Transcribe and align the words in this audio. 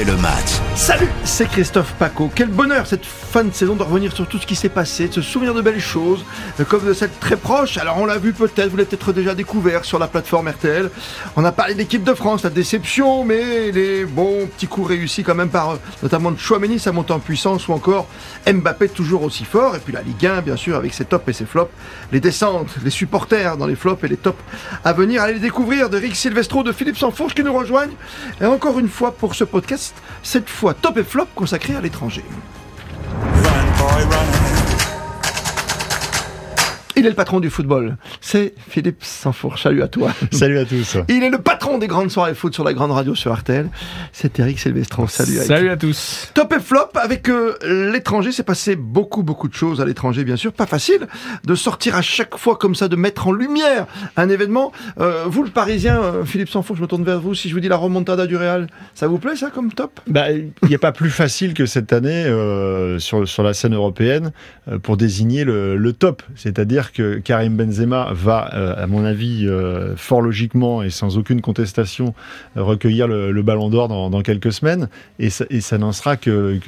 le 0.00 0.16
match. 0.16 0.58
Salut, 0.74 1.10
c'est 1.22 1.46
Christophe 1.46 1.92
Paco. 1.98 2.30
Quel 2.34 2.48
bonheur 2.48 2.86
cette 2.86 3.04
fin 3.04 3.44
de 3.44 3.52
saison 3.52 3.76
de 3.76 3.82
revenir 3.82 4.10
sur 4.12 4.26
tout 4.26 4.38
ce 4.38 4.46
qui 4.46 4.56
s'est 4.56 4.70
passé, 4.70 5.08
de 5.08 5.12
se 5.12 5.20
souvenir 5.20 5.52
de 5.52 5.60
belles 5.60 5.80
choses, 5.80 6.24
euh, 6.58 6.64
comme 6.64 6.86
de 6.86 6.94
cette 6.94 7.20
très 7.20 7.36
proche. 7.36 7.76
Alors 7.76 7.98
on 7.98 8.06
l'a 8.06 8.16
vu 8.16 8.32
peut-être, 8.32 8.70
vous 8.70 8.78
l'avez 8.78 8.88
peut-être 8.88 9.12
déjà 9.12 9.34
découvert 9.34 9.84
sur 9.84 9.98
la 9.98 10.06
plateforme 10.06 10.48
RTL. 10.48 10.90
On 11.36 11.44
a 11.44 11.52
parlé 11.52 11.74
de 11.74 11.78
l'équipe 11.78 12.04
de 12.04 12.14
France, 12.14 12.42
la 12.42 12.48
déception, 12.48 13.22
mais 13.24 13.70
les 13.70 14.06
bons 14.06 14.46
petits 14.46 14.66
coups 14.66 14.88
réussis 14.88 15.24
quand 15.24 15.34
même 15.34 15.50
par 15.50 15.72
euh, 15.72 15.76
notamment 16.02 16.34
Chouameni, 16.38 16.78
sa 16.78 16.92
montée 16.92 17.12
en 17.12 17.20
puissance, 17.20 17.68
ou 17.68 17.72
encore 17.72 18.08
Mbappé 18.46 18.88
toujours 18.88 19.22
aussi 19.24 19.44
fort. 19.44 19.76
Et 19.76 19.78
puis 19.78 19.92
la 19.92 20.00
Ligue 20.00 20.26
1, 20.26 20.40
bien 20.40 20.56
sûr, 20.56 20.76
avec 20.76 20.94
ses 20.94 21.04
tops 21.04 21.28
et 21.28 21.34
ses 21.34 21.46
flops. 21.46 21.72
Les 22.12 22.20
descentes, 22.20 22.70
les 22.82 22.90
supporters 22.90 23.58
dans 23.58 23.66
les 23.66 23.76
flops 23.76 24.02
et 24.04 24.08
les 24.08 24.16
tops 24.16 24.42
à 24.84 24.94
venir. 24.94 25.22
Allez 25.22 25.34
les 25.34 25.40
découvrir 25.40 25.90
de 25.90 25.98
Rick 25.98 26.16
Silvestro, 26.16 26.62
de 26.62 26.72
Philippe 26.72 26.96
Sanfourche 26.96 27.34
qui 27.34 27.44
nous 27.44 27.52
rejoignent. 27.52 27.94
Et 28.40 28.46
encore 28.46 28.78
une 28.78 28.88
fois 28.88 29.14
pour 29.14 29.34
ce 29.34 29.44
podcast, 29.44 29.81
cette 30.22 30.48
fois 30.48 30.74
top 30.74 30.98
et 30.98 31.04
flop 31.04 31.28
consacré 31.34 31.74
à 31.74 31.80
l'étranger. 31.80 32.24
Il 37.02 37.06
est 37.06 37.10
le 37.10 37.16
patron 37.16 37.40
du 37.40 37.50
football. 37.50 37.96
C'est 38.20 38.54
Philippe 38.68 39.02
Sanfourche. 39.02 39.64
Salut 39.64 39.82
à 39.82 39.88
toi. 39.88 40.12
Salut 40.30 40.60
à 40.60 40.64
tous. 40.64 40.98
Il 41.08 41.24
est 41.24 41.30
le 41.30 41.38
patron 41.38 41.78
des 41.78 41.88
grandes 41.88 42.12
soirées 42.12 42.36
foot 42.36 42.54
sur 42.54 42.62
la 42.62 42.72
grande 42.74 42.92
radio 42.92 43.16
sur 43.16 43.36
RTL. 43.36 43.68
C'est 44.12 44.38
Eric 44.38 44.60
Silvestron. 44.60 45.08
Salut. 45.08 45.32
Salut 45.38 45.70
à 45.70 45.76
tous. 45.76 46.30
Top 46.32 46.52
et 46.52 46.60
flop 46.60 46.90
avec 46.94 47.28
euh, 47.28 47.56
l'étranger. 47.90 48.30
C'est 48.30 48.44
passé 48.44 48.76
beaucoup, 48.76 49.24
beaucoup 49.24 49.48
de 49.48 49.52
choses 49.52 49.80
à 49.80 49.84
l'étranger, 49.84 50.22
bien 50.22 50.36
sûr. 50.36 50.52
Pas 50.52 50.66
facile 50.66 51.08
de 51.44 51.54
sortir 51.56 51.96
à 51.96 52.02
chaque 52.02 52.36
fois 52.36 52.54
comme 52.54 52.76
ça, 52.76 52.86
de 52.86 52.94
mettre 52.94 53.26
en 53.26 53.32
lumière 53.32 53.86
un 54.16 54.28
événement. 54.28 54.70
Euh, 55.00 55.24
vous, 55.26 55.42
le 55.42 55.50
Parisien, 55.50 56.00
euh, 56.00 56.24
Philippe 56.24 56.50
Sanfourche, 56.50 56.78
je 56.78 56.84
me 56.84 56.88
tourne 56.88 57.02
vers 57.02 57.20
vous. 57.20 57.34
Si 57.34 57.48
je 57.48 57.54
vous 57.54 57.60
dis 57.60 57.68
la 57.68 57.78
remontada 57.78 58.28
du 58.28 58.36
Real, 58.36 58.68
ça 58.94 59.08
vous 59.08 59.18
plaît 59.18 59.34
ça 59.34 59.50
comme 59.50 59.72
top? 59.72 59.98
Bah, 60.06 60.30
il 60.30 60.52
n'y 60.68 60.76
a 60.76 60.78
pas 60.78 60.92
plus 60.92 61.10
facile 61.10 61.52
que 61.52 61.66
cette 61.66 61.92
année 61.92 62.26
euh, 62.26 63.00
sur, 63.00 63.26
sur 63.26 63.42
la 63.42 63.54
scène 63.54 63.74
européenne 63.74 64.30
euh, 64.68 64.78
pour 64.78 64.96
désigner 64.96 65.42
le, 65.42 65.76
le 65.76 65.92
top. 65.92 66.22
C'est-à-dire 66.36 66.91
que 66.92 67.18
Karim 67.18 67.56
Benzema 67.56 68.10
va, 68.12 68.50
euh, 68.54 68.74
à 68.76 68.86
mon 68.86 69.04
avis, 69.04 69.46
euh, 69.46 69.96
fort 69.96 70.22
logiquement 70.22 70.82
et 70.82 70.90
sans 70.90 71.18
aucune 71.18 71.40
contestation, 71.40 72.14
euh, 72.56 72.62
recueillir 72.62 73.08
le, 73.08 73.42
Ballon 73.42 73.70
d'Or 73.70 73.88
dans, 73.88 74.22
quelques 74.22 74.52
semaines, 74.52 74.88
et 75.18 75.28
ça, 75.28 75.44
et 75.50 75.60
n'en 75.78 75.90
sera 75.90 76.16
que, 76.16 76.60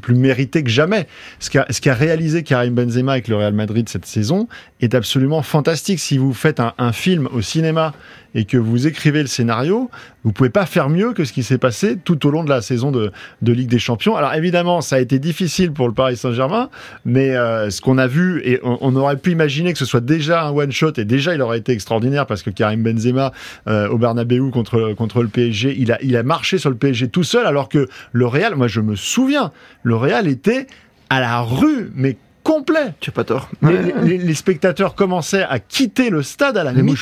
plus 0.00 0.14
mérité 0.14 0.62
que 0.62 0.70
jamais. 0.70 1.08
Ce 1.40 1.50
qu'a 1.50 1.94
réalisé 1.94 2.44
Karim 2.44 2.74
Benzema 2.74 3.12
avec 3.12 3.26
le 3.26 3.36
Real 3.36 3.54
Madrid 3.54 3.88
cette 3.88 4.06
saison 4.06 4.46
est 4.80 4.94
absolument 4.94 5.42
fantastique. 5.42 5.98
Si 5.98 6.16
vous 6.16 6.32
faites 6.32 6.60
un 6.60 6.92
film 6.92 7.28
au 7.32 7.40
cinéma 7.40 7.92
et 8.36 8.44
que 8.44 8.58
vous 8.58 8.86
écrivez 8.86 9.22
le 9.22 9.28
scénario, 9.28 9.90
vous 10.26 10.32
pouvez 10.32 10.50
pas 10.50 10.66
faire 10.66 10.88
mieux 10.90 11.12
que 11.12 11.24
ce 11.24 11.32
qui 11.32 11.42
s'est 11.42 11.56
passé 11.56 11.96
tout 11.96 12.26
au 12.26 12.30
long 12.30 12.42
de 12.44 12.50
la 12.50 12.60
saison 12.60 12.90
de, 12.90 13.12
de 13.42 13.52
Ligue 13.52 13.68
des 13.70 13.78
Champions. 13.78 14.16
Alors 14.16 14.34
évidemment, 14.34 14.80
ça 14.80 14.96
a 14.96 14.98
été 14.98 15.18
difficile 15.18 15.72
pour 15.72 15.86
le 15.88 15.94
Paris 15.94 16.16
Saint-Germain, 16.16 16.68
mais 17.04 17.34
euh, 17.36 17.70
ce 17.70 17.80
qu'on 17.80 17.96
a 17.96 18.06
vu, 18.08 18.42
et 18.44 18.60
on, 18.64 18.76
on 18.80 18.96
aurait 18.96 19.16
pu 19.16 19.30
imaginer 19.30 19.72
que 19.72 19.78
ce 19.78 19.84
soit 19.84 20.00
déjà 20.04 20.44
un 20.44 20.50
one-shot, 20.50 20.92
et 20.98 21.04
déjà 21.04 21.32
il 21.34 21.40
aurait 21.40 21.58
été 21.58 21.72
extraordinaire 21.72 22.26
parce 22.26 22.42
que 22.42 22.50
Karim 22.50 22.82
Benzema 22.82 23.32
euh, 23.68 23.88
au 23.88 23.98
Bernabeu 23.98 24.50
contre, 24.50 24.92
contre 24.94 25.22
le 25.22 25.28
PSG, 25.28 25.76
il 25.78 25.92
a, 25.92 25.98
il 26.02 26.16
a 26.16 26.22
marché 26.24 26.58
sur 26.58 26.70
le 26.70 26.76
PSG 26.76 27.08
tout 27.08 27.22
seul, 27.24 27.46
alors 27.46 27.68
que 27.68 27.88
le 28.12 28.26
Real, 28.26 28.56
moi 28.56 28.66
je 28.66 28.80
me 28.80 28.96
souviens, 28.96 29.52
le 29.84 29.94
Real 29.94 30.26
était 30.26 30.66
à 31.08 31.20
la 31.20 31.40
rue, 31.40 31.92
mais 31.94 32.16
complet. 32.42 32.94
Tu 33.00 33.10
as 33.10 33.12
pas 33.12 33.22
tort. 33.24 33.48
Les, 33.62 33.92
les- 34.02 34.18
les 34.18 34.34
spectateurs 34.34 34.96
commençaient 34.96 35.44
à 35.44 35.60
quitter 35.60 36.10
le 36.10 36.22
stade 36.22 36.56
à 36.56 36.64
la 36.64 36.72
mi-temps. 36.82 36.94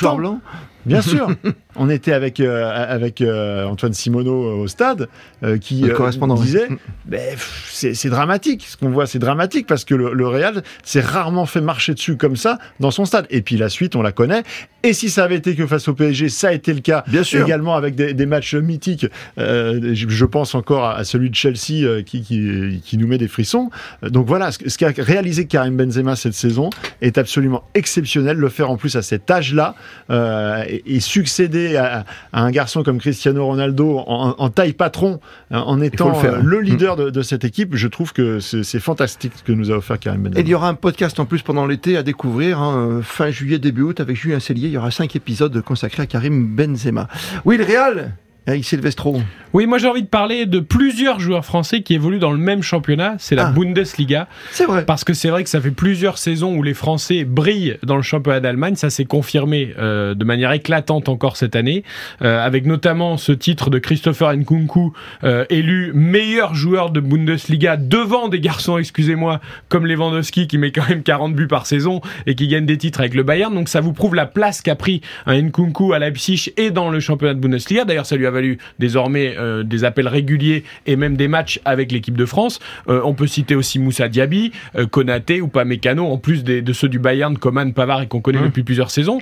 Bien 0.86 1.02
sûr. 1.02 1.28
On 1.76 1.90
était 1.90 2.12
avec, 2.12 2.38
euh, 2.40 2.70
avec 2.72 3.20
euh, 3.20 3.64
Antoine 3.64 3.94
Simoneau 3.94 4.60
au 4.60 4.68
stade 4.68 5.08
euh, 5.42 5.58
qui 5.58 5.84
oui. 5.84 6.42
disait 6.42 6.68
Ben, 7.04 7.20
pff, 7.32 7.68
c'est 7.94 8.08
dramatique. 8.08 8.64
Ce 8.68 8.76
qu'on 8.76 8.90
voit, 8.90 9.06
c'est 9.06 9.18
dramatique 9.18 9.66
parce 9.66 9.84
que 9.84 9.94
le, 9.94 10.12
le 10.12 10.28
Real 10.28 10.62
s'est 10.84 11.00
rarement 11.00 11.46
fait 11.46 11.60
marcher 11.60 11.94
dessus 11.94 12.16
comme 12.16 12.36
ça 12.36 12.58
dans 12.78 12.90
son 12.90 13.04
stade. 13.04 13.26
Et 13.30 13.42
puis 13.42 13.56
la 13.56 13.68
suite, 13.68 13.96
on 13.96 14.02
la 14.02 14.12
connaît. 14.12 14.44
Et 14.84 14.92
si 14.92 15.08
ça 15.08 15.24
avait 15.24 15.36
été 15.36 15.56
que 15.56 15.66
face 15.66 15.88
au 15.88 15.94
PSG, 15.94 16.28
ça 16.28 16.48
a 16.48 16.52
été 16.52 16.74
le 16.74 16.80
cas 16.80 17.04
Bien 17.08 17.22
sûr. 17.22 17.42
également 17.42 17.74
avec 17.74 17.94
des, 17.94 18.12
des 18.12 18.26
matchs 18.26 18.54
mythiques. 18.54 19.06
Euh, 19.38 19.94
je, 19.94 20.24
pense 20.26 20.54
encore 20.54 20.84
à, 20.84 21.04
celui 21.04 21.30
de 21.30 21.34
Chelsea 21.34 21.84
euh, 21.84 22.02
qui, 22.02 22.20
qui, 22.22 22.82
qui 22.84 22.98
nous 22.98 23.06
met 23.06 23.16
des 23.16 23.26
frissons. 23.28 23.70
Euh, 24.04 24.10
Donc 24.10 24.26
voilà, 24.26 24.52
ce, 24.52 24.58
ce 24.68 24.76
qu'a 24.76 24.92
réalisé 24.96 25.46
Karim 25.46 25.76
Benzema 25.76 26.16
cette 26.16 26.34
saison 26.34 26.68
est 27.00 27.16
absolument 27.16 27.64
exceptionnel. 27.74 28.36
Le 28.36 28.48
faire 28.50 28.70
en 28.70 28.76
plus 28.76 28.94
à 28.96 29.02
cet 29.02 29.30
âge-là 29.30 29.74
euh, 30.10 30.62
et, 30.74 30.96
et 30.96 31.00
succéder 31.00 31.76
à, 31.76 32.04
à 32.32 32.42
un 32.42 32.50
garçon 32.50 32.82
comme 32.82 32.98
Cristiano 32.98 33.44
Ronaldo 33.46 33.98
en, 34.06 34.34
en 34.38 34.50
taille 34.50 34.72
patron, 34.72 35.20
euh, 35.52 35.56
en 35.56 35.80
étant 35.80 36.08
le 36.08 36.14
faire. 36.14 36.34
euh, 36.34 36.42
le 36.42 36.60
leader 36.60 36.96
de, 36.96 37.10
de 37.10 37.22
cette 37.22 37.44
équipe, 37.44 37.74
je 37.74 37.88
trouve 37.88 38.12
que 38.12 38.40
c'est 38.40 38.62
c'est 38.62 38.80
fantastique 38.80 39.32
ce 39.36 39.42
que 39.42 39.52
nous 39.52 39.70
a 39.70 39.76
offert 39.76 39.98
Karim 39.98 40.22
Benzema. 40.22 40.40
Et 40.40 40.42
il 40.42 40.48
y 40.48 40.54
aura 40.54 40.68
un 40.68 40.74
podcast 40.74 41.20
en 41.20 41.26
plus 41.26 41.42
pendant 41.42 41.66
l'été 41.66 41.96
à 41.96 42.02
découvrir, 42.02 42.58
hein, 42.58 42.76
euh, 42.76 43.02
fin 43.02 43.30
juillet, 43.30 43.58
début 43.58 43.82
août, 43.82 44.00
avec 44.00 44.16
Julien 44.16 44.40
Cellier. 44.40 44.66
Il 44.68 44.72
y 44.72 44.76
aura 44.78 44.90
cinq 44.90 45.14
épisodes 45.16 45.60
consacrés 45.62 46.02
à 46.02 46.06
Karim 46.06 46.54
Benzema. 46.56 47.08
Oui, 47.44 47.56
le 47.56 47.64
Real, 47.64 48.12
Eric 48.46 48.64
Silvestro. 48.64 49.20
Oui, 49.54 49.66
moi 49.66 49.78
j'ai 49.78 49.86
envie 49.86 50.02
de 50.02 50.08
parler 50.08 50.46
de 50.46 50.58
plusieurs 50.60 51.18
joueurs 51.20 51.44
français 51.44 51.82
qui 51.82 51.94
évoluent 51.94 52.18
dans 52.18 52.32
le 52.32 52.38
même 52.38 52.62
championnat, 52.62 53.14
c'est 53.18 53.34
la 53.36 53.46
Ah. 53.46 53.52
Bundesliga. 53.52 54.28
C'est 54.50 54.64
vrai. 54.66 54.84
Parce 54.84 55.04
que 55.04 55.14
c'est 55.14 55.30
vrai 55.30 55.44
que 55.44 55.48
ça 55.48 55.60
fait 55.60 55.70
plusieurs 55.70 56.18
saisons 56.18 56.54
où 56.56 56.62
les 56.62 56.74
Français 56.74 57.24
brillent 57.24 57.76
dans 57.82 57.96
le 57.96 58.02
championnat 58.02 58.40
d'Allemagne. 58.40 58.74
Ça 58.74 58.90
s'est 58.90 59.04
confirmé 59.04 59.72
euh, 59.78 60.14
de 60.14 60.24
manière 60.24 60.50
éclatante 60.52 61.08
encore 61.08 61.36
cette 61.36 61.56
année, 61.56 61.84
euh, 62.22 62.44
avec 62.44 62.66
notamment 62.66 63.16
ce 63.16 63.32
titre 63.32 63.70
de 63.70 63.78
Christopher 63.78 64.34
Nkunku, 64.36 64.92
euh, 65.22 65.44
élu 65.50 65.92
meilleur 65.94 66.54
joueur 66.54 66.90
de 66.90 67.00
Bundesliga 67.00 67.76
devant 67.76 68.28
des 68.28 68.40
garçons, 68.40 68.76
excusez-moi, 68.76 69.40
comme 69.68 69.86
Lewandowski 69.86 70.48
qui 70.48 70.58
met 70.58 70.72
quand 70.72 70.88
même 70.88 71.02
40 71.02 71.34
buts 71.34 71.46
par 71.46 71.66
saison 71.66 72.00
et 72.26 72.34
qui 72.34 72.48
gagne 72.48 72.66
des 72.66 72.76
titres 72.78 73.00
avec 73.00 73.14
le 73.14 73.22
Bayern. 73.22 73.54
Donc 73.54 73.68
ça 73.68 73.80
vous 73.80 73.92
prouve 73.92 74.14
la 74.14 74.26
place 74.26 74.60
qu'a 74.62 74.74
pris 74.74 75.00
un 75.26 75.40
Nkunku 75.40 75.92
à 75.92 75.98
Leipzig 75.98 76.52
et 76.56 76.70
dans 76.70 76.90
le 76.90 77.00
championnat 77.00 77.34
de 77.34 77.40
Bundesliga. 77.40 77.84
D'ailleurs, 77.84 78.06
ça 78.06 78.16
lui 78.16 78.26
a 78.26 78.30
valu 78.34 78.58
désormais 78.78 79.34
euh, 79.38 79.62
des 79.62 79.84
appels 79.84 80.08
réguliers 80.08 80.64
et 80.86 80.96
même 80.96 81.16
des 81.16 81.28
matchs 81.28 81.60
avec 81.64 81.90
l'équipe 81.90 82.16
de 82.18 82.26
France. 82.26 82.60
Euh, 82.88 83.00
on 83.04 83.14
peut 83.14 83.26
citer 83.26 83.54
aussi 83.54 83.78
Moussa 83.78 84.08
Diaby, 84.08 84.52
euh, 84.76 84.86
Konaté 84.86 85.40
ou 85.40 85.48
pas 85.48 85.64
Mécano, 85.64 86.04
en 86.06 86.18
plus 86.18 86.44
des- 86.44 86.60
de 86.60 86.72
ceux 86.74 86.88
du 86.90 86.98
Bayern, 86.98 87.38
Coman, 87.38 87.72
Pavard 87.72 88.02
et 88.02 88.06
qu'on 88.06 88.20
connaît 88.20 88.34
Mmh. 88.40 88.44
depuis 88.46 88.62
plusieurs 88.64 88.90
saisons. 88.90 89.18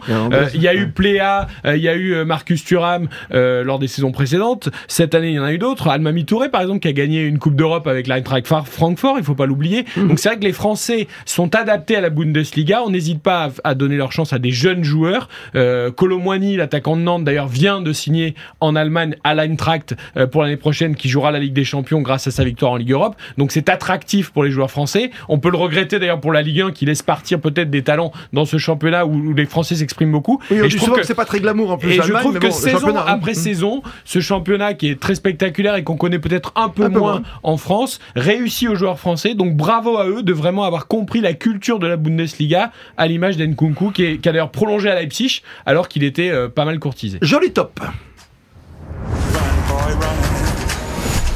Il 0.55 0.61
y 0.63 0.67
a 0.69 0.75
eu. 0.75 0.89
Pléa, 0.89 1.47
il 1.67 1.77
y 1.83 1.89
a 1.89 1.95
eu 1.95 2.25
Marcus 2.25 2.65
Thuram 2.65 3.09
lors 3.31 3.79
des 3.79 3.89
saisons 3.89 4.11
précédentes. 4.13 4.69
Cette 4.89 5.15
année, 5.15 5.29
il 5.29 5.35
y 5.35 5.39
en 5.39 5.45
a 5.45 5.53
eu 5.53 5.59
d'autres. 5.59 5.89
Almami 5.89 6.25
Touré, 6.25 6.49
par 6.49 6.63
exemple, 6.63 6.81
qui 6.81 6.89
a 6.89 6.93
gagné 6.93 7.23
une 7.23 7.39
Coupe 7.39 7.55
d'Europe 7.57 7.87
avec 7.87 8.07
l'Eintracht 8.07 8.47
Fra- 8.47 8.65
Francfort, 8.65 9.17
il 9.19 9.25
faut 9.25 9.35
pas 9.35 9.47
l'oublier. 9.47 9.85
Mmh. 9.97 10.09
Donc 10.09 10.19
c'est 10.19 10.29
vrai 10.31 10.39
que 10.39 10.45
les 10.45 10.53
Français 10.53 11.09
sont 11.27 11.55
adaptés 11.55 11.97
à 11.97 12.01
la 12.01 12.11
Bundesliga. 12.11 12.83
On 12.85 12.91
n'hésite 12.91 13.21
pas 13.23 13.51
à, 13.65 13.71
à 13.71 13.75
donner 13.75 13.97
leur 13.97 14.13
chance 14.13 14.33
à 14.33 14.39
des 14.39 14.51
jeunes 14.53 14.85
joueurs. 14.85 15.29
Euh, 15.55 15.91
Colomwani, 15.91 16.57
l'attaquant 16.57 16.97
de 16.97 17.03
Nantes, 17.03 17.25
d'ailleurs, 17.25 17.49
vient 17.49 17.81
de 17.81 17.93
signer 17.93 18.35
en 18.61 18.77
Allemagne 18.77 19.02
à 19.25 19.35
l'Eintracht 19.35 19.95
euh, 20.17 20.27
pour 20.27 20.43
l'année 20.43 20.57
prochaine, 20.57 20.95
qui 20.97 21.09
jouera 21.09 21.31
la 21.31 21.39
Ligue 21.39 21.53
des 21.53 21.65
Champions 21.65 22.01
grâce 22.01 22.27
à 22.27 22.31
sa 22.31 22.45
victoire 22.45 22.73
en 22.73 22.77
Ligue 22.77 22.93
Europe. 22.93 23.17
Donc 23.39 23.53
c'est 23.53 23.69
attractif 23.69 24.31
pour 24.31 24.45
les 24.45 24.51
joueurs 24.51 24.71
français. 24.71 25.11
On 25.29 25.39
peut 25.39 25.51
le 25.51 25.57
regretter 25.59 25.99
d'ailleurs 25.99 26.21
pour 26.21 26.33
la 26.33 26.43
Ligue 26.43 26.61
1 26.63 26.71
qui 26.73 26.85
laisse 26.87 27.03
partir 27.03 27.41
peut-être 27.41 27.71
des 27.71 27.83
talents 27.83 28.13
dans 28.33 28.45
ce 28.45 28.59
championnat 28.59 29.07
où, 29.07 29.33
les 29.35 29.47
Français 29.47 29.75
s'expriment 29.77 30.13
beaucoup. 30.13 30.41
Oui, 30.51 30.59
Et 30.65 30.71
je 30.71 30.77
trouve 30.77 30.95
que, 30.97 31.03
c'est 31.03 31.15
pas 31.15 31.25
très 31.25 31.41
glamour 31.41 31.73
en 31.73 31.79
plus. 31.79 31.91
et 31.93 32.03
je 32.03 32.13
trouve 32.13 32.39
que 32.39 32.47
bon, 32.47 32.53
saison 32.53 32.97
hein. 32.97 33.05
après 33.07 33.35
saison, 33.35 33.83
ce 34.05 34.21
championnat 34.21 34.75
qui 34.75 34.89
est 34.89 35.01
très 35.01 35.15
spectaculaire 35.15 35.75
et 35.77 35.83
qu'on 35.85 35.97
connaît 35.97 36.19
peut-être 36.19 36.53
un 36.57 36.69
peu 36.69 36.85
Un 36.85 36.91
peu 36.91 36.99
moins 36.99 37.13
moins. 37.13 37.23
en 37.43 37.57
France, 37.57 37.99
réussit 38.17 38.69
aux 38.69 38.75
joueurs 38.75 38.99
français. 38.99 39.35
Donc 39.35 39.57
bravo 39.57 39.99
à 39.99 40.07
eux 40.09 40.23
de 40.23 40.33
vraiment 40.33 40.65
avoir 40.65 40.87
compris 40.87 41.21
la 41.21 41.33
culture 41.35 41.79
de 41.79 41.87
la 41.87 41.97
Bundesliga 41.97 42.71
à 42.97 43.07
l'image 43.07 43.37
d'Enkunku 43.37 43.91
qui, 43.93 44.05
est- 44.05 44.19
qui 44.19 44.29
a 44.29 44.33
d'ailleurs 44.33 44.51
prolongé 44.51 44.91
à 44.91 44.95
Leipzig 44.95 45.43
alors 45.67 45.89
qu'il 45.89 46.05
était 46.05 46.31
euh, 46.31 46.49
pas 46.49 46.65
mal 46.65 46.79
courtisé. 46.79 47.19
Joli 47.23 47.53
top. 47.53 47.81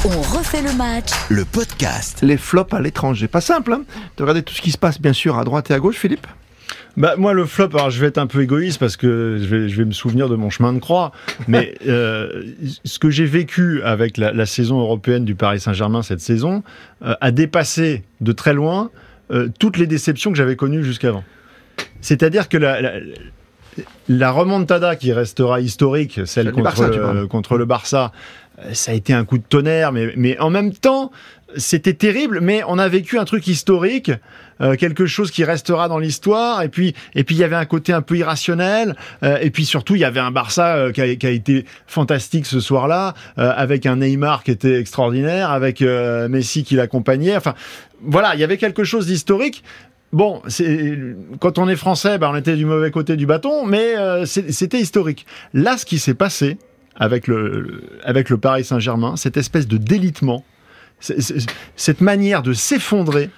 On 0.09 0.21
refait 0.21 0.63
le 0.63 0.73
match 0.77 1.11
Le 1.31 1.45
podcast. 1.45 2.21
Les 2.23 2.37
flops 2.37 2.73
à 2.73 2.81
l'étranger. 2.81 3.27
Pas 3.27 3.41
simple, 3.41 3.73
hein, 3.73 3.83
de 4.17 4.23
regarder 4.23 4.43
tout 4.43 4.55
ce 4.55 4.63
qui 4.63 4.71
se 4.71 4.79
passe, 4.79 5.01
bien 5.01 5.13
sûr, 5.13 5.37
à 5.37 5.43
droite 5.45 5.69
et 5.71 5.75
à 5.75 5.81
gauche, 5.81 5.97
Philippe. 5.97 6.27
Bah, 6.97 7.15
moi, 7.19 7.33
le 7.33 7.45
flop, 7.45 7.71
alors 7.75 7.91
je 7.91 8.01
vais 8.01 8.07
être 8.07 8.19
un 8.19 8.27
peu 8.29 8.41
égoïste 8.43 8.79
parce 8.79 8.97
que 8.97 9.39
je 9.41 9.47
vais, 9.47 9.69
je 9.69 9.77
vais 9.77 9.85
me 9.85 9.91
souvenir 9.93 10.29
de 10.29 10.37
mon 10.37 10.49
chemin 10.49 10.73
de 10.73 10.79
croix. 10.79 11.11
Mais 11.49 11.75
euh, 11.89 12.45
ce 12.85 12.99
que 13.01 13.11
j'ai 13.11 13.27
vécu 13.27 13.83
avec 13.83 14.17
la, 14.17 14.33
la 14.33 14.47
saison 14.47 14.79
européenne 14.81 15.25
du 15.25 15.35
Paris 15.35 15.59
Saint-Germain 15.61 16.03
cette 16.03 16.21
saison 16.21 16.63
euh, 17.05 17.15
a 17.21 17.31
dépassé 17.33 18.05
de 18.21 18.33
très 18.33 18.55
loin 18.55 18.91
euh, 19.33 19.49
toutes 19.59 19.77
les 19.77 19.87
déceptions 19.89 20.31
que 20.31 20.39
j'avais 20.39 20.57
connues 20.57 20.85
jusqu'avant. 20.85 21.25
C'est-à-dire 22.01 22.49
que 22.49 22.57
la, 22.57 22.81
la- 22.81 22.93
la 24.09 24.31
remontada 24.31 24.97
qui 24.97 25.13
restera 25.13 25.61
historique, 25.61 26.21
celle 26.27 26.53
contre, 26.53 26.65
Barça, 26.65 26.89
le, 26.89 27.27
contre 27.27 27.57
le 27.57 27.65
Barça, 27.65 28.13
euh, 28.59 28.73
ça 28.73 28.93
a 28.93 28.95
été 28.95 29.13
un 29.13 29.25
coup 29.25 29.39
de 29.39 29.45
tonnerre, 29.49 29.93
mais, 29.93 30.13
mais 30.17 30.39
en 30.39 30.51
même 30.51 30.73
temps, 30.73 31.11
c'était 31.57 31.95
terrible, 31.95 32.41
mais 32.41 32.63
on 32.67 32.79
a 32.79 32.89
vécu 32.89 33.19
un 33.19 33.25
truc 33.25 33.47
historique, 33.47 34.11
euh, 34.61 34.75
quelque 34.77 35.07
chose 35.07 35.31
qui 35.31 35.45
restera 35.45 35.89
dans 35.89 35.99
l'histoire, 35.99 36.63
et 36.63 36.69
puis 36.69 36.95
et 37.15 37.25
puis 37.25 37.35
il 37.35 37.39
y 37.39 37.45
avait 37.45 37.57
un 37.57 37.65
côté 37.65 37.93
un 37.93 38.03
peu 38.03 38.17
irrationnel, 38.17 38.97
euh, 39.23 39.39
et 39.41 39.51
puis 39.51 39.65
surtout 39.65 39.95
il 39.95 40.01
y 40.01 40.05
avait 40.05 40.21
un 40.21 40.31
Barça 40.31 40.77
euh, 40.77 40.93
qui, 40.93 41.01
a, 41.01 41.15
qui 41.15 41.27
a 41.27 41.31
été 41.31 41.65
fantastique 41.87 42.47
ce 42.47 42.61
soir-là, 42.61 43.15
euh, 43.39 43.53
avec 43.55 43.87
un 43.87 43.97
Neymar 43.97 44.43
qui 44.43 44.51
était 44.51 44.79
extraordinaire, 44.81 45.51
avec 45.51 45.83
euh, 45.83 46.29
Messi 46.29 46.65
qui 46.65 46.75
l'accompagnait, 46.75 47.37
enfin 47.37 47.55
voilà, 48.03 48.35
il 48.35 48.41
y 48.41 48.45
avait 48.45 48.59
quelque 48.59 48.85
chose 48.85 49.07
d'historique. 49.07 49.63
Bon, 50.13 50.41
quand 51.41 51.59
on 51.59 51.69
est 51.69 51.77
français, 51.77 52.19
ben, 52.19 52.31
on 52.33 52.37
était 52.37 52.57
du 52.57 52.65
mauvais 52.65 52.91
côté 52.91 53.17
du 53.17 53.27
bâton, 53.27 53.67
mais 53.67 53.97
euh, 53.97 54.25
c'était 54.25 54.81
historique. 54.81 55.27
Là, 55.53 55.77
ce 55.77 55.85
qui 55.85 55.99
s'est 55.99 56.15
passé 56.15 56.59
avec 56.95 57.27
le, 57.27 57.83
Paris 58.41 58.65
Saint-Germain, 58.65 59.17
cette 59.17 59.37
espèce 59.37 59.69
de 59.69 59.77
délitement, 59.77 60.45
cette 61.01 62.01
manière 62.01 62.43
de 62.43 62.53
s'effondrer, 62.53 63.31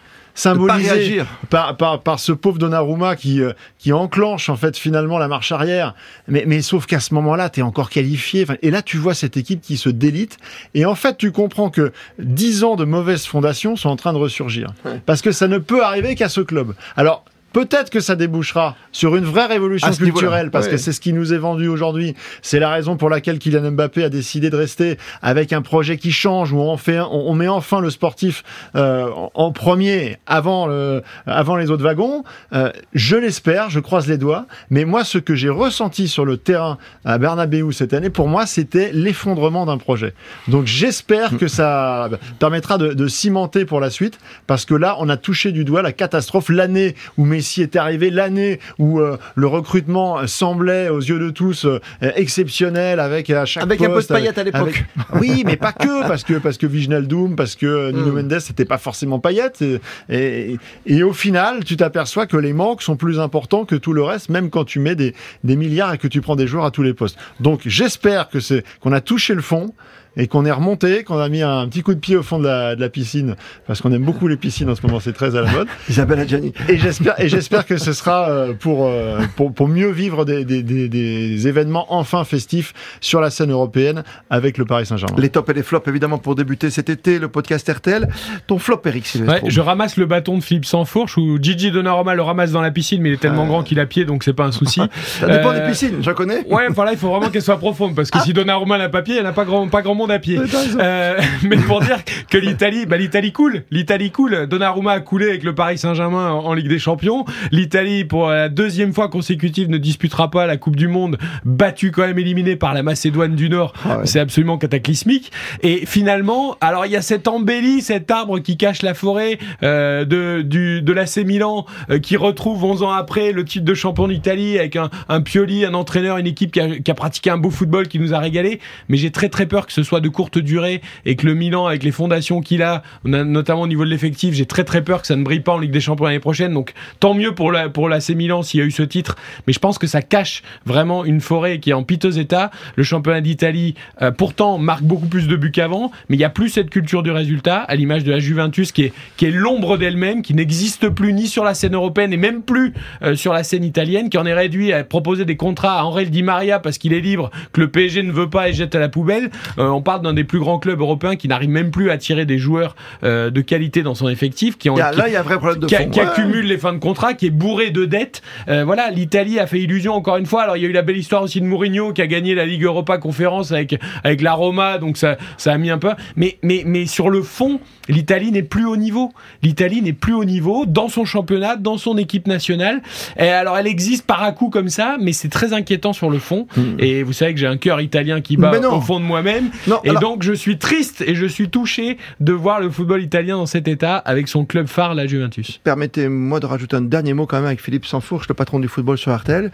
Réagir. 0.46 1.26
par, 1.50 1.76
par, 1.76 2.00
par 2.02 2.20
ce 2.20 2.32
pauvre 2.32 2.58
Donnarumma 2.58 3.16
qui, 3.16 3.42
euh, 3.42 3.52
qui 3.78 3.92
enclenche 3.92 4.48
en 4.48 4.56
fait 4.56 4.76
finalement 4.76 5.18
la 5.18 5.28
marche 5.28 5.52
arrière. 5.52 5.94
Mais, 6.28 6.44
mais 6.46 6.62
sauf 6.62 6.86
qu'à 6.86 7.00
ce 7.00 7.12
moment-là, 7.14 7.50
tu 7.50 7.60
es 7.60 7.62
encore 7.62 7.90
qualifié. 7.90 8.46
Et 8.62 8.70
là, 8.70 8.82
tu 8.82 8.98
vois 8.98 9.14
cette 9.14 9.36
équipe 9.36 9.60
qui 9.60 9.76
se 9.76 9.88
délite. 9.88 10.38
Et 10.74 10.84
en 10.84 10.94
fait, 10.94 11.16
tu 11.16 11.32
comprends 11.32 11.70
que 11.70 11.92
10 12.20 12.64
ans 12.64 12.76
de 12.76 12.84
mauvaises 12.84 13.26
fondations 13.26 13.76
sont 13.76 13.88
en 13.88 13.96
train 13.96 14.12
de 14.12 14.18
ressurgir. 14.18 14.68
Ouais. 14.84 15.00
Parce 15.04 15.22
que 15.22 15.32
ça 15.32 15.48
ne 15.48 15.58
peut 15.58 15.84
arriver 15.84 16.14
qu'à 16.14 16.28
ce 16.28 16.40
club. 16.40 16.74
Alors, 16.96 17.24
Peut-être 17.52 17.90
que 17.90 18.00
ça 18.00 18.14
débouchera 18.14 18.76
sur 18.92 19.16
une 19.16 19.24
vraie 19.24 19.46
révolution 19.46 19.90
culturelle, 19.92 20.50
parce 20.50 20.66
ouais. 20.66 20.72
que 20.72 20.76
c'est 20.76 20.92
ce 20.92 21.00
qui 21.00 21.12
nous 21.12 21.32
est 21.32 21.38
vendu 21.38 21.68
aujourd'hui. 21.68 22.14
C'est 22.42 22.58
la 22.58 22.70
raison 22.70 22.96
pour 22.96 23.08
laquelle 23.08 23.38
Kylian 23.38 23.72
Mbappé 23.72 24.04
a 24.04 24.08
décidé 24.10 24.50
de 24.50 24.56
rester 24.56 24.98
avec 25.22 25.52
un 25.52 25.62
projet 25.62 25.96
qui 25.96 26.12
change, 26.12 26.52
où 26.52 26.58
on, 26.60 26.76
fait, 26.76 27.00
on, 27.00 27.30
on 27.30 27.34
met 27.34 27.48
enfin 27.48 27.80
le 27.80 27.90
sportif 27.90 28.44
euh, 28.76 29.08
en- 29.34 29.50
premier, 29.52 30.18
avant, 30.26 30.66
le, 30.66 31.02
avant 31.26 31.56
les 31.56 31.70
autres 31.70 31.82
wagons. 31.82 32.22
Euh, 32.52 32.70
je 32.92 33.16
l'espère, 33.16 33.70
je 33.70 33.80
croise 33.80 34.06
les 34.06 34.18
doigts. 34.18 34.46
Mais 34.70 34.84
moi, 34.84 35.02
ce 35.04 35.18
que 35.18 35.34
j'ai 35.34 35.48
ressenti 35.48 36.06
sur 36.06 36.24
le 36.24 36.36
terrain 36.36 36.78
à 37.04 37.18
Bernabeu 37.18 37.72
cette 37.72 37.92
année, 37.94 38.10
pour 38.10 38.28
moi, 38.28 38.46
c'était 38.46 38.90
l'effondrement 38.92 39.66
d'un 39.66 39.78
projet. 39.78 40.14
Donc 40.48 40.66
j'espère 40.66 41.36
que 41.38 41.48
ça 41.48 42.10
permettra 42.38 42.78
de, 42.78 42.92
de 42.92 43.08
cimenter 43.08 43.64
pour 43.64 43.80
la 43.80 43.90
suite, 43.90 44.18
parce 44.46 44.64
que 44.64 44.74
là, 44.74 44.96
on 45.00 45.08
a 45.08 45.16
touché 45.16 45.50
du 45.50 45.64
doigt 45.64 45.82
la 45.82 45.92
catastrophe, 45.92 46.50
l'année 46.50 46.94
où 47.16 47.24
Messi 47.38 47.62
est 47.62 47.76
arrivé, 47.76 48.10
l'année 48.10 48.58
où 48.80 48.98
euh, 49.00 49.16
le 49.36 49.46
recrutement 49.46 50.26
semblait 50.26 50.88
aux 50.88 50.98
yeux 51.00 51.20
de 51.20 51.30
tous 51.30 51.64
euh, 51.66 51.78
exceptionnel, 52.16 53.00
avec 53.00 53.30
à 53.30 53.44
chaque 53.44 53.62
Avec 53.62 53.80
un 53.80 53.84
peu 53.84 53.90
de 53.90 53.94
poste, 53.94 54.08
paillettes 54.08 54.38
à 54.38 54.42
l'époque. 54.44 54.60
avec- 54.60 54.84
Oui, 55.20 55.42
mais 55.46 55.56
pas 55.56 55.72
que, 55.72 56.06
parce 56.08 56.24
que 56.24 56.34
parce 56.34 56.58
que 56.58 56.66
Viginaldoum, 56.66 57.36
parce 57.36 57.54
que 57.56 57.90
Nuno 57.92 58.12
Mm. 58.12 58.14
Mendes, 58.22 58.38
c'était 58.40 58.64
pas 58.64 58.78
forcément 58.78 59.18
paillettes. 59.20 59.62
Et, 59.62 59.80
et, 60.08 60.56
et 60.86 61.02
au 61.02 61.12
final, 61.12 61.64
tu 61.64 61.76
t'aperçois 61.76 62.26
que 62.26 62.36
les 62.36 62.52
manques 62.52 62.82
sont 62.82 62.96
plus 62.96 63.20
importants 63.20 63.64
que 63.64 63.76
tout 63.76 63.92
le 63.92 64.02
reste, 64.02 64.28
même 64.30 64.50
quand 64.50 64.64
tu 64.64 64.80
mets 64.80 64.96
des, 64.96 65.14
des 65.44 65.56
milliards 65.56 65.94
et 65.94 65.98
que 65.98 66.08
tu 66.08 66.20
prends 66.20 66.36
des 66.36 66.46
joueurs 66.46 66.64
à 66.64 66.70
tous 66.70 66.82
les 66.82 66.94
postes. 66.94 67.16
Donc 67.40 67.60
j'espère 67.66 68.28
que 68.28 68.40
c'est 68.40 68.64
qu'on 68.80 68.92
a 68.92 69.00
touché 69.00 69.34
le 69.34 69.42
fond 69.42 69.72
et 70.18 70.26
qu'on 70.26 70.44
est 70.44 70.50
remonté, 70.52 71.04
qu'on 71.04 71.18
a 71.18 71.28
mis 71.30 71.40
un 71.42 71.66
petit 71.68 71.82
coup 71.82 71.94
de 71.94 72.00
pied 72.00 72.16
au 72.16 72.22
fond 72.22 72.38
de 72.38 72.44
la, 72.44 72.76
de 72.76 72.80
la 72.82 72.88
piscine, 72.90 73.36
parce 73.66 73.80
qu'on 73.80 73.92
aime 73.92 74.02
beaucoup 74.04 74.28
les 74.28 74.36
piscines 74.36 74.68
en 74.68 74.74
ce 74.74 74.82
moment, 74.86 75.00
c'est 75.00 75.14
très 75.14 75.34
à 75.36 75.40
la 75.42 75.50
mode. 75.50 75.68
Isabelle 75.88 76.20
Adjani. 76.20 76.52
Et 76.68 76.76
j'espère, 76.76 77.18
et 77.20 77.28
j'espère 77.28 77.64
que 77.64 77.78
ce 77.78 77.92
sera 77.94 78.28
euh, 78.28 78.52
pour, 78.52 78.86
euh, 78.86 79.20
pour, 79.36 79.54
pour 79.54 79.68
mieux 79.68 79.90
vivre 79.90 80.24
des, 80.26 80.44
des, 80.44 80.62
des, 80.62 80.88
des 80.88 81.48
événements 81.48 81.86
enfin 81.88 82.24
festifs 82.24 82.74
sur 83.00 83.20
la 83.20 83.30
scène 83.30 83.50
européenne 83.52 84.02
avec 84.28 84.58
le 84.58 84.64
Paris 84.66 84.84
Saint-Germain. 84.86 85.16
Les 85.18 85.30
tops 85.30 85.48
et 85.50 85.54
les 85.54 85.62
flops, 85.62 85.86
évidemment, 85.88 86.18
pour 86.18 86.34
débuter 86.34 86.68
cet 86.70 86.90
été, 86.90 87.18
le 87.18 87.28
podcast 87.28 87.66
RTL. 87.72 88.08
Ton 88.46 88.58
flop, 88.58 88.82
Eric 88.84 89.04
Ouais, 89.04 89.08
Silvestro. 89.08 89.48
je 89.50 89.60
ramasse 89.60 89.96
le 89.96 90.06
bâton 90.06 90.36
de 90.36 90.42
Philippe 90.42 90.64
Sansfourche 90.64 91.16
où 91.16 91.38
Gigi 91.40 91.70
Donnarumma 91.70 92.14
le 92.16 92.22
ramasse 92.22 92.50
dans 92.50 92.60
la 92.60 92.72
piscine, 92.72 93.00
mais 93.00 93.10
il 93.10 93.12
est 93.14 93.18
tellement 93.20 93.46
grand 93.46 93.62
qu'il 93.62 93.78
a 93.78 93.86
pied, 93.86 94.04
donc 94.04 94.24
c'est 94.24 94.32
pas 94.32 94.44
un 94.44 94.52
souci. 94.52 94.80
Ça 95.04 95.26
dépend 95.28 95.50
Euh, 95.52 95.60
des 95.64 95.70
piscines, 95.70 95.98
j'en 96.02 96.14
connais. 96.14 96.44
Ouais, 96.50 96.66
voilà, 96.70 96.92
il 96.92 96.98
faut 96.98 97.08
vraiment 97.08 97.30
qu'elle 97.30 97.42
soit 97.42 97.58
profonde 97.58 97.94
parce 97.94 98.10
que 98.10 98.18
si 98.20 98.32
Donnarumma 98.32 98.78
n'a 98.78 98.88
pas 98.88 99.02
pied, 99.02 99.14
il 99.16 99.20
n'y 99.20 99.26
en 99.26 99.30
a 99.30 99.32
pas 99.32 99.44
grand, 99.44 99.68
pas 99.68 99.82
grand 99.82 99.94
monde 99.94 100.07
à 100.10 100.18
pied. 100.18 100.38
Euh, 100.80 101.20
mais 101.42 101.56
pour 101.56 101.80
dire 101.80 101.98
que 102.30 102.38
l'Italie, 102.38 102.86
bah 102.86 102.96
l'Italie 102.96 103.32
coule, 103.32 103.64
l'Italie 103.70 104.10
coule. 104.10 104.46
Donnarumma 104.46 104.92
a 104.92 105.00
coulé 105.00 105.28
avec 105.28 105.44
le 105.44 105.54
Paris 105.54 105.78
Saint-Germain 105.78 106.30
en, 106.30 106.46
en 106.46 106.54
Ligue 106.54 106.68
des 106.68 106.78
Champions. 106.78 107.24
L'Italie, 107.50 108.04
pour 108.04 108.28
la 108.28 108.48
deuxième 108.48 108.92
fois 108.92 109.08
consécutive, 109.08 109.68
ne 109.68 109.78
disputera 109.78 110.30
pas 110.30 110.46
la 110.46 110.56
Coupe 110.56 110.76
du 110.76 110.88
Monde, 110.88 111.18
battue 111.44 111.90
quand 111.90 112.06
même 112.06 112.18
éliminée 112.18 112.56
par 112.56 112.74
la 112.74 112.82
Macédoine 112.82 113.34
du 113.34 113.48
Nord. 113.48 113.72
Ah 113.84 113.98
ouais. 113.98 114.06
C'est 114.06 114.20
absolument 114.20 114.58
cataclysmique. 114.58 115.32
Et 115.62 115.86
finalement, 115.86 116.56
alors 116.60 116.86
il 116.86 116.92
y 116.92 116.96
a 116.96 117.02
cette 117.02 117.28
embellie, 117.28 117.82
cet 117.82 118.10
arbre 118.10 118.38
qui 118.38 118.56
cache 118.56 118.82
la 118.82 118.94
forêt 118.94 119.38
euh, 119.62 120.04
de 120.04 120.42
du 120.42 120.82
de 120.82 120.92
l'AC 120.92 121.18
Milan 121.18 121.66
euh, 121.90 121.98
qui 121.98 122.16
retrouve 122.16 122.64
11 122.64 122.82
ans 122.82 122.90
après 122.90 123.32
le 123.32 123.44
titre 123.44 123.64
de 123.64 123.74
champion 123.74 124.08
d'Italie 124.08 124.58
avec 124.58 124.76
un, 124.76 124.90
un 125.08 125.20
Pioli, 125.20 125.64
un 125.64 125.74
entraîneur, 125.74 126.18
une 126.18 126.26
équipe 126.26 126.52
qui 126.52 126.60
a, 126.60 126.78
qui 126.78 126.90
a 126.90 126.94
pratiqué 126.94 127.30
un 127.30 127.38
beau 127.38 127.50
football 127.50 127.88
qui 127.88 127.98
nous 127.98 128.14
a 128.14 128.18
régalé. 128.18 128.60
Mais 128.88 128.96
j'ai 128.96 129.10
très 129.10 129.28
très 129.28 129.46
peur 129.46 129.66
que 129.66 129.72
ce 129.72 129.82
soit 129.82 129.97
de 130.00 130.08
courte 130.08 130.38
durée 130.38 130.80
et 131.04 131.16
que 131.16 131.26
le 131.26 131.34
Milan, 131.34 131.66
avec 131.66 131.82
les 131.82 131.92
fondations 131.92 132.40
qu'il 132.40 132.62
a, 132.62 132.82
notamment 133.04 133.62
au 133.62 133.66
niveau 133.66 133.84
de 133.84 133.90
l'effectif, 133.90 134.34
j'ai 134.34 134.46
très 134.46 134.64
très 134.64 134.82
peur 134.82 135.00
que 135.00 135.06
ça 135.06 135.16
ne 135.16 135.22
brille 135.22 135.40
pas 135.40 135.52
en 135.52 135.58
Ligue 135.58 135.70
des 135.70 135.80
Champions 135.80 136.06
l'année 136.06 136.18
prochaine. 136.18 136.52
Donc 136.52 136.72
tant 137.00 137.14
mieux 137.14 137.34
pour 137.34 137.52
la 137.52 137.68
pour 137.68 137.88
l'AC 137.88 138.10
Milan 138.10 138.42
s'il 138.42 138.60
y 138.60 138.62
a 138.62 138.66
eu 138.66 138.70
ce 138.70 138.82
titre. 138.82 139.16
Mais 139.46 139.52
je 139.52 139.58
pense 139.58 139.78
que 139.78 139.86
ça 139.86 140.02
cache 140.02 140.42
vraiment 140.66 141.04
une 141.04 141.20
forêt 141.20 141.58
qui 141.58 141.70
est 141.70 141.74
en 141.74 141.82
piteux 141.82 142.18
état. 142.18 142.50
Le 142.76 142.82
championnat 142.82 143.20
d'Italie, 143.20 143.74
euh, 144.02 144.10
pourtant, 144.10 144.58
marque 144.58 144.82
beaucoup 144.82 145.06
plus 145.06 145.28
de 145.28 145.36
buts 145.36 145.50
qu'avant, 145.50 145.90
mais 146.08 146.16
il 146.16 146.20
y 146.20 146.24
a 146.24 146.30
plus 146.30 146.48
cette 146.48 146.70
culture 146.70 147.02
du 147.02 147.10
résultat, 147.10 147.58
à 147.58 147.74
l'image 147.74 148.04
de 148.04 148.10
la 148.10 148.18
Juventus 148.18 148.72
qui 148.72 148.84
est 148.84 148.92
qui 149.16 149.26
est 149.26 149.30
l'ombre 149.30 149.76
d'elle-même, 149.76 150.22
qui 150.22 150.34
n'existe 150.34 150.88
plus 150.88 151.12
ni 151.12 151.26
sur 151.26 151.44
la 151.44 151.54
scène 151.54 151.74
européenne 151.74 152.12
et 152.12 152.16
même 152.16 152.42
plus 152.42 152.74
euh, 153.02 153.14
sur 153.14 153.32
la 153.32 153.42
scène 153.42 153.64
italienne, 153.64 154.10
qui 154.10 154.18
en 154.18 154.26
est 154.26 154.34
réduit 154.34 154.72
à 154.72 154.84
proposer 154.84 155.24
des 155.24 155.36
contrats 155.36 155.80
à 155.80 155.84
Henri 155.84 156.08
Di 156.10 156.22
Maria 156.22 156.58
parce 156.58 156.78
qu'il 156.78 156.92
est 156.92 157.00
libre, 157.00 157.30
que 157.52 157.60
le 157.60 157.68
PSG 157.68 158.02
ne 158.02 158.12
veut 158.12 158.30
pas 158.30 158.48
et 158.48 158.52
jette 158.52 158.74
à 158.74 158.78
la 158.78 158.88
poubelle. 158.88 159.30
Euh, 159.58 159.68
on 159.78 159.82
parle 159.82 160.02
d'un 160.02 160.12
des 160.12 160.24
plus 160.24 160.40
grands 160.40 160.58
clubs 160.58 160.80
européens 160.80 161.14
qui 161.14 161.28
n'arrive 161.28 161.50
même 161.50 161.70
plus 161.70 161.90
à 161.90 161.92
attirer 161.94 162.26
des 162.26 162.38
joueurs 162.38 162.74
euh, 163.04 163.30
de 163.30 163.40
qualité 163.40 163.82
dans 163.82 163.94
son 163.94 164.08
effectif, 164.08 164.58
qui 164.58 164.68
ont 164.70 164.74
Il 164.76 164.80
y 164.80 164.82
a- 164.82 164.90
qui- 164.90 164.98
là, 164.98 165.08
il 165.08 165.12
y 165.12 165.16
a 165.16 165.20
un 165.20 165.22
vrai 165.22 165.36
problème 165.38 165.60
de 165.60 165.66
qui, 165.66 165.76
a- 165.76 165.82
fond. 165.82 165.90
qui 165.90 166.00
Ouais. 166.00 166.06
accumule 166.06 166.46
les 166.46 166.58
fins 166.58 166.72
de 166.72 166.78
contrat, 166.78 167.14
qui 167.14 167.26
est 167.26 167.30
bourré 167.30 167.70
de 167.70 167.84
dettes. 167.84 168.22
Euh, 168.48 168.64
voilà, 168.64 168.90
l'Italie 168.90 169.38
a 169.38 169.46
fait 169.46 169.60
illusion 169.60 169.94
encore 169.94 170.16
une 170.16 170.26
fois. 170.26 170.42
Alors 170.42 170.56
il 170.56 170.62
y 170.62 170.66
a 170.66 170.68
eu 170.68 170.72
la 170.72 170.82
belle 170.82 170.96
histoire 170.96 171.22
aussi 171.22 171.40
de 171.40 171.46
Mourinho 171.46 171.92
qui 171.92 172.02
a 172.02 172.06
gagné 172.08 172.34
la 172.34 172.44
Ligue 172.44 172.64
Europa 172.64 172.98
Conférence 172.98 173.52
avec 173.52 173.78
avec 174.02 174.20
la 174.20 174.32
Roma, 174.32 174.78
donc 174.78 174.96
ça 174.96 175.16
ça 175.36 175.52
a 175.52 175.58
mis 175.58 175.70
un 175.70 175.78
peu. 175.78 175.90
Mais 176.16 176.38
mais 176.42 176.64
mais 176.66 176.86
sur 176.86 177.08
le 177.10 177.22
fond, 177.22 177.60
l'Italie 177.88 178.32
n'est 178.32 178.42
plus 178.42 178.66
au 178.66 178.76
niveau. 178.76 179.12
L'Italie 179.42 179.80
n'est 179.82 179.92
plus 179.92 180.14
au 180.14 180.24
niveau 180.24 180.66
dans 180.66 180.88
son 180.88 181.04
championnat, 181.04 181.56
dans 181.56 181.78
son 181.78 181.96
équipe 181.96 182.26
nationale. 182.26 182.82
Et 183.18 183.28
alors 183.28 183.56
elle 183.56 183.66
existe 183.68 184.04
par 184.06 184.22
à 184.22 184.32
coup 184.32 184.50
comme 184.50 184.68
ça, 184.68 184.96
mais 185.00 185.12
c'est 185.12 185.28
très 185.28 185.52
inquiétant 185.52 185.92
sur 185.92 186.10
le 186.10 186.18
fond. 186.18 186.46
Et 186.78 187.02
vous 187.04 187.12
savez 187.12 187.34
que 187.34 187.40
j'ai 187.40 187.46
un 187.46 187.56
cœur 187.56 187.80
italien 187.80 188.20
qui 188.20 188.36
bat 188.36 188.48
Hmm. 188.58 188.64
Au 188.74 188.80
fond 188.80 188.98
de 188.98 189.04
moi-même. 189.04 189.50
Non, 189.68 189.80
Et 189.84 189.90
alors- 189.90 190.00
donc 190.02 190.22
je 190.22 190.32
suis 190.32 190.58
triste 190.58 191.02
et 191.06 191.14
je 191.14 191.26
suis 191.26 191.48
touché 191.50 191.98
de 192.20 192.32
voir 192.32 192.60
le 192.60 192.70
football 192.70 193.02
italien 193.02 193.36
dans 193.36 193.46
cet 193.46 193.68
état 193.68 193.96
avec 193.96 194.28
son 194.28 194.44
club 194.44 194.66
phare, 194.66 194.94
la 194.94 195.06
Juventus. 195.06 195.60
Permettez-moi 195.64 196.40
de 196.40 196.46
rajouter 196.46 196.76
un 196.76 196.80
dernier 196.82 197.12
mot 197.14 197.26
quand 197.26 197.36
même 197.36 197.46
avec 197.46 197.60
Philippe 197.60 197.86
Sansfourche, 197.86 198.28
le 198.28 198.34
patron 198.34 198.58
du 198.60 198.68
football 198.68 198.98
sur 198.98 199.14
RTL. 199.14 199.50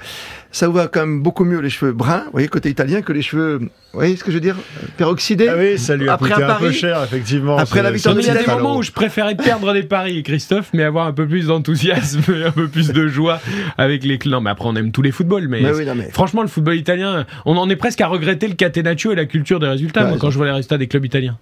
Ça 0.53 0.69
vous 0.69 0.75
va 0.75 0.87
quand 0.87 1.01
même 1.01 1.23
beaucoup 1.23 1.45
mieux 1.45 1.59
les 1.61 1.71
cheveux 1.71 1.93
bruns, 1.93 2.23
vous 2.27 2.33
voyez, 2.33 2.49
côté 2.49 2.69
italien, 2.71 3.03
que 3.03 3.13
les 3.13 3.23
cheveux, 3.23 3.59
vous 3.59 3.69
voyez 3.93 4.17
ce 4.17 4.23
que 4.25 4.31
je 4.31 4.37
veux 4.37 4.41
dire, 4.41 4.57
peroxydés. 4.97 5.49
Ah 5.49 5.55
oui, 5.59 5.79
ça 5.79 5.97
lui 5.97 6.09
a 6.09 6.15
Après 6.15 6.31
coûté 6.31 6.43
un 6.45 6.51
un, 6.51 6.55
peu 6.55 6.71
cher, 6.71 7.03
effectivement. 7.03 7.57
après 7.59 7.83
la 7.83 7.91
victoire 7.91 8.15
mais 8.15 8.23
il 8.23 8.27
y 8.29 8.31
a 8.31 8.35
des 8.43 8.47
moments 8.47 8.77
où 8.79 8.83
je 8.83 8.93
préférais 8.93 9.35
perdre 9.35 9.73
des 9.73 9.83
paris, 9.83 10.23
Christophe, 10.23 10.71
mais 10.73 10.85
avoir 10.85 11.07
un 11.07 11.13
peu 11.13 11.27
plus 11.27 11.47
d'enthousiasme 11.49 12.21
et 12.33 12.45
un 12.45 12.51
peu 12.53 12.69
plus 12.69 12.93
de 12.93 13.09
joie 13.09 13.41
avec 13.79 14.05
les 14.05 14.19
clans. 14.19 14.41
Mais 14.41 14.51
après, 14.51 14.69
on 14.69 14.77
aime 14.77 14.93
tous 14.93 15.03
les 15.03 15.11
footballs, 15.13 15.49
mais. 15.49 15.61
Mais 15.61 15.73
oui, 15.73 15.85
non, 15.85 15.95
mais- 15.95 16.09
Franchement, 16.13 16.43
le 16.43 16.49
football 16.49 16.77
italien, 16.77 17.27
on 17.45 17.57
en 17.57 17.69
est 17.69 17.77
presque 17.77 18.01
à 18.01 18.07
regretter 18.07 18.47
le 18.49 18.55
catenaccio 18.55 19.13
et 19.13 19.15
la 19.17 19.27
culture 19.27 19.59
des 19.61 19.67
résultats, 19.69 20.04
Quand 20.21 20.31
je 20.31 20.37
vois 20.37 20.47
les 20.47 20.53
résultats 20.53 20.79
des 20.79 20.87
clubs 20.89 21.05
italiens. 21.05 21.39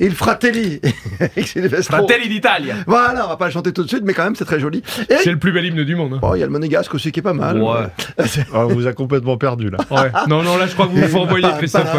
Et 0.00 0.08
le 0.08 0.14
Fratelli. 0.14 0.80
Fratelli 1.82 2.28
d'Italia 2.28 2.74
Voilà, 2.86 3.26
on 3.26 3.28
va 3.28 3.36
pas 3.36 3.44
le 3.46 3.52
chanter 3.52 3.72
tout 3.72 3.84
de 3.84 3.88
suite, 3.88 4.02
mais 4.04 4.12
quand 4.12 4.24
même, 4.24 4.34
c'est 4.34 4.44
très 4.44 4.58
joli. 4.58 4.82
Et 5.08 5.14
C'est 5.22 5.30
le 5.30 5.38
plus 5.38 5.52
bel 5.52 5.64
hymne 5.66 5.84
du 5.84 5.94
monde. 5.94 6.14
hein. 6.14 6.20
Oh, 6.22 6.34
il 6.34 6.40
y 6.40 6.42
a 6.42 6.46
le 6.46 6.50
monégasque 6.52 6.92
aussi 6.94 7.12
qui 7.12 7.20
est 7.20 7.22
pas 7.22 7.32
mal. 7.32 7.62
Ouais. 7.62 7.86
Ah, 8.52 8.66
on 8.66 8.74
vous 8.74 8.86
a 8.88 8.92
complètement 8.92 9.36
perdu 9.36 9.70
là. 9.70 9.78
Ouais. 9.90 10.10
Non, 10.26 10.42
non, 10.42 10.56
là, 10.56 10.66
je 10.66 10.74
crois 10.74 10.86
que 10.88 10.92
vous 10.92 11.06
vous 11.06 11.18
renvoyez, 11.20 11.46
Christophe. 11.58 11.92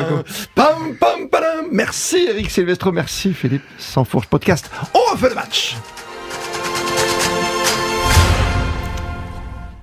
Pam, 0.56 0.96
pam, 1.00 1.30
padam. 1.32 1.68
Merci 1.72 2.28
Eric 2.30 2.50
Silvestro, 2.50 2.92
merci 2.92 3.34
Philippe 3.34 3.63
Sansfourche 3.78 4.28
Podcast. 4.28 4.70
On 4.94 5.13
refait 5.13 5.30
le 5.30 5.36
match. 5.36 5.75